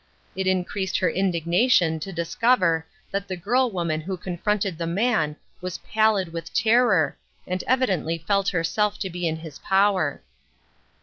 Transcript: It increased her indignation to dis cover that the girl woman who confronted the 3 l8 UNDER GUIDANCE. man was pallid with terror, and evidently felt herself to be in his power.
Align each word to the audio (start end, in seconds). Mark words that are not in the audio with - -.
It 0.35 0.47
increased 0.47 0.97
her 0.97 1.11
indignation 1.11 1.99
to 1.99 2.11
dis 2.11 2.33
cover 2.33 2.87
that 3.11 3.27
the 3.27 3.35
girl 3.37 3.69
woman 3.69 4.01
who 4.01 4.17
confronted 4.17 4.79
the 4.79 4.85
3 4.85 4.85
l8 4.85 4.85
UNDER 4.87 4.93
GUIDANCE. 4.93 4.95
man 5.29 5.35
was 5.61 5.77
pallid 5.77 6.33
with 6.33 6.53
terror, 6.55 7.17
and 7.45 7.63
evidently 7.67 8.17
felt 8.17 8.47
herself 8.49 8.97
to 8.97 9.11
be 9.11 9.27
in 9.27 9.35
his 9.35 9.59
power. 9.59 10.23